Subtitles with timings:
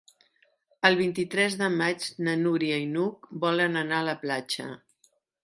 [0.87, 4.69] El vint-i-tres de maig na Núria i n'Hug volen anar a la platja.